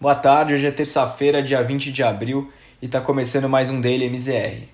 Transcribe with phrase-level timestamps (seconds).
[0.00, 4.06] Boa tarde, hoje é terça-feira, dia 20 de abril, e está começando mais um Daily
[4.08, 4.66] MZR.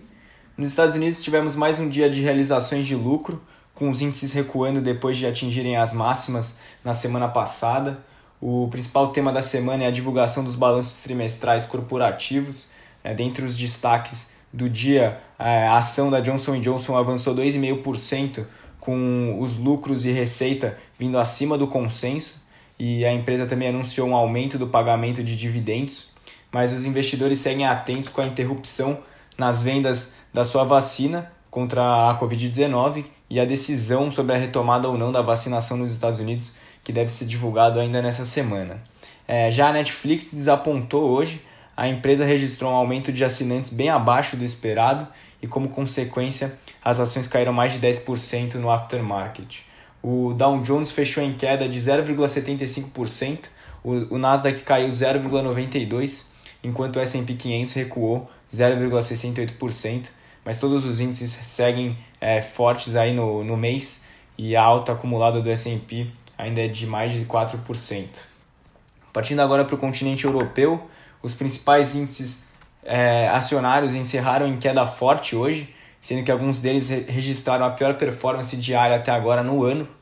[0.56, 3.42] Nos Estados Unidos tivemos mais um dia de realizações de lucro,
[3.74, 7.98] com os índices recuando depois de atingirem as máximas na semana passada.
[8.40, 12.70] O principal tema da semana é a divulgação dos balanços trimestrais corporativos.
[13.02, 18.46] É, dentre os destaques do dia, é, a ação da Johnson Johnson avançou 2,5%,
[18.78, 22.45] com os lucros e receita vindo acima do consenso
[22.78, 26.10] e a empresa também anunciou um aumento do pagamento de dividendos,
[26.52, 29.02] mas os investidores seguem atentos com a interrupção
[29.36, 34.96] nas vendas da sua vacina contra a Covid-19 e a decisão sobre a retomada ou
[34.96, 38.80] não da vacinação nos Estados Unidos, que deve ser divulgado ainda nessa semana.
[39.26, 41.42] É, já a Netflix desapontou hoje,
[41.76, 45.06] a empresa registrou um aumento de assinantes bem abaixo do esperado
[45.42, 49.60] e, como consequência, as ações caíram mais de 10% no aftermarket.
[50.08, 53.46] O Dow Jones fechou em queda de 0,75%,
[53.82, 56.26] o, Nasdaq caiu 0,92%,
[56.62, 60.04] enquanto o S&P 500 recuou 0,68%,
[60.44, 64.04] mas todos os índices seguem é, fortes aí no, no mês
[64.38, 66.06] e a alta acumulada do S&P
[66.38, 68.06] ainda é de mais de 4%.
[69.12, 70.88] Partindo agora para o continente europeu,
[71.20, 72.46] os principais índices
[72.84, 78.56] é, acionários encerraram em queda forte hoje, sendo que alguns deles registraram a pior performance
[78.56, 79.95] diária até agora no ano.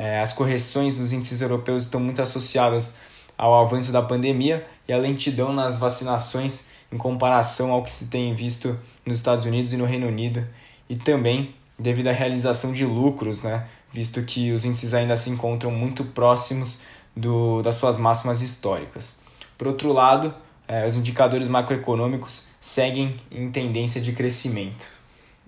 [0.00, 2.94] É, as correções dos índices europeus estão muito associadas
[3.36, 8.32] ao avanço da pandemia e à lentidão nas vacinações em comparação ao que se tem
[8.32, 10.46] visto nos Estados Unidos e no Reino Unido,
[10.88, 15.72] e também devido à realização de lucros, né, visto que os índices ainda se encontram
[15.72, 16.78] muito próximos
[17.16, 19.18] do, das suas máximas históricas.
[19.58, 20.32] Por outro lado,
[20.68, 24.86] é, os indicadores macroeconômicos seguem em tendência de crescimento.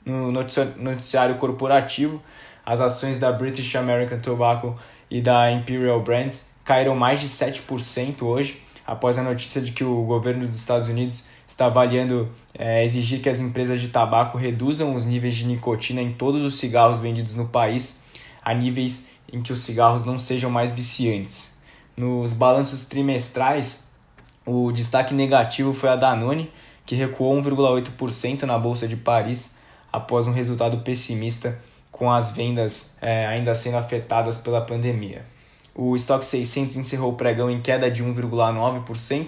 [0.04, 2.20] No noticiário corporativo,
[2.64, 4.76] as ações da British American Tobacco
[5.10, 10.02] e da Imperial Brands caíram mais de 7% hoje, após a notícia de que o
[10.04, 15.04] governo dos Estados Unidos está avaliando é, exigir que as empresas de tabaco reduzam os
[15.04, 18.04] níveis de nicotina em todos os cigarros vendidos no país
[18.42, 21.58] a níveis em que os cigarros não sejam mais viciantes.
[21.96, 23.90] Nos balanços trimestrais,
[24.46, 26.50] o destaque negativo foi a Danone,
[26.86, 29.54] que recuou 1,8% na Bolsa de Paris
[29.92, 31.60] após um resultado pessimista
[31.90, 35.24] com as vendas é, ainda sendo afetadas pela pandemia.
[35.74, 39.26] O estoque 600 encerrou o pregão em queda de 1,9%,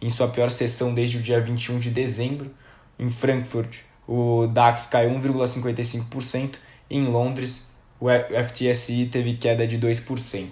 [0.00, 2.50] em sua pior sessão desde o dia 21 de dezembro.
[2.98, 6.56] Em Frankfurt, o DAX caiu 1,55%,
[6.90, 10.48] e em Londres, o FTSE teve queda de 2%.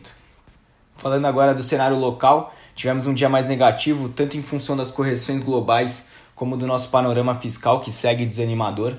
[0.97, 5.43] Falando agora do cenário local, tivemos um dia mais negativo, tanto em função das correções
[5.43, 8.95] globais como do nosso panorama fiscal, que segue desanimador.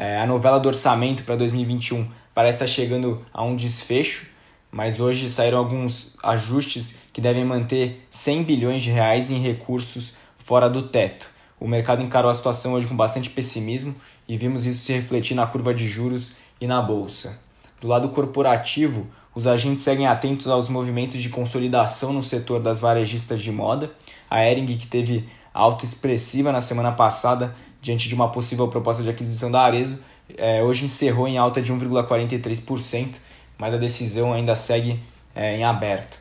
[0.00, 4.28] É, a novela do orçamento para 2021 parece estar chegando a um desfecho,
[4.70, 10.70] mas hoje saíram alguns ajustes que devem manter 100 bilhões de reais em recursos fora
[10.70, 11.28] do teto.
[11.58, 13.92] O mercado encarou a situação hoje com bastante pessimismo
[14.28, 17.40] e vimos isso se refletir na curva de juros e na bolsa.
[17.80, 19.04] Do lado corporativo,
[19.34, 23.90] os agentes seguem atentos aos movimentos de consolidação no setor das varejistas de moda.
[24.30, 29.10] A Ering, que teve alta expressiva na semana passada, diante de uma possível proposta de
[29.10, 29.98] aquisição da Arezo,
[30.36, 33.14] é, hoje encerrou em alta de 1,43%,
[33.56, 35.00] mas a decisão ainda segue
[35.34, 36.18] é, em aberto.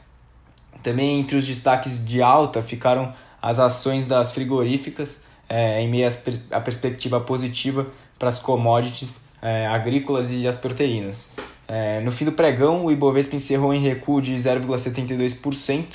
[0.81, 6.07] Também entre os destaques de alta ficaram as ações das frigoríficas, é, em meio
[6.51, 7.87] à perspectiva positiva
[8.17, 11.33] para as commodities é, agrícolas e as proteínas.
[11.67, 15.85] É, no fim do pregão, o Ibovespa encerrou em recuo de 0,72%,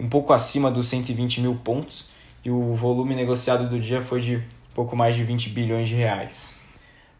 [0.00, 2.08] um pouco acima dos 120 mil pontos,
[2.44, 4.42] e o volume negociado do dia foi de
[4.74, 6.60] pouco mais de 20 bilhões de reais.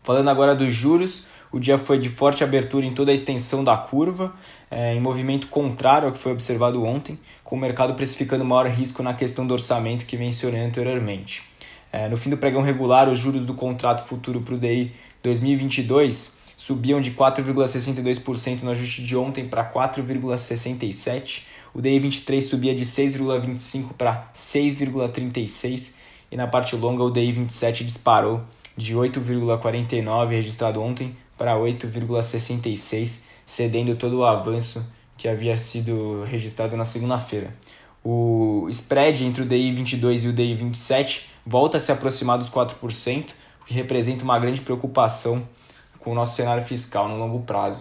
[0.02, 3.76] Falando agora dos juros, o dia foi de forte abertura em toda a extensão da
[3.76, 4.32] curva,
[4.70, 9.02] é, em movimento contrário ao que foi observado ontem, com o mercado precificando maior risco
[9.02, 11.44] na questão do orçamento que mencionei anteriormente.
[11.92, 14.92] É, no fim do pregão regular, os juros do contrato futuro para o DI
[15.22, 21.42] 2022 subiam de 4,62% no ajuste de ontem para 4,67%.
[21.72, 26.03] O DI 23 subia de 6,25% para 6,36%
[26.34, 28.40] e na parte longa o DI 27 disparou
[28.76, 34.84] de 8,49 registrado ontem para 8,66, cedendo todo o avanço
[35.16, 37.54] que havia sido registrado na segunda-feira.
[38.02, 42.50] O spread entre o DI 22 e o DI 27 volta a se aproximar dos
[42.50, 43.30] 4%,
[43.62, 45.40] o que representa uma grande preocupação
[46.00, 47.78] com o nosso cenário fiscal no longo prazo.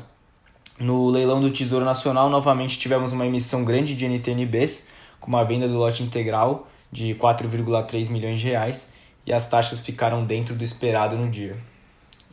[0.77, 4.89] No leilão do Tesouro Nacional, novamente tivemos uma emissão grande de NTNBs,
[5.19, 8.93] com uma venda do lote integral de 4,3 milhões de reais
[9.25, 11.57] e as taxas ficaram dentro do esperado no dia.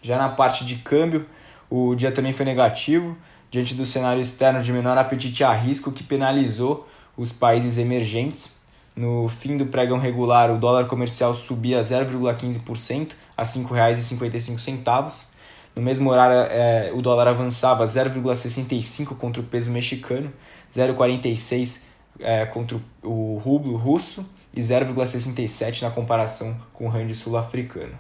[0.03, 1.25] Já na parte de câmbio,
[1.71, 3.17] o dia também foi negativo,
[3.51, 6.87] diante do cenário externo de menor apetite a risco que penalizou
[7.17, 8.61] os países emergentes.
[8.95, 15.27] No fim do pregão regular, o dólar comercial subia 0,15% a R$ 5,55.
[15.75, 20.31] No mesmo horário, é, o dólar avançava 0,65 contra o peso mexicano,
[20.75, 21.85] 0,46
[22.19, 27.97] é, contra o rublo russo e 0,67 na comparação com o rand sul-africano.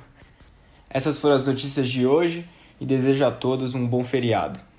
[0.88, 2.46] Essas foram as notícias de hoje
[2.80, 4.69] e desejo a todos um bom feriado.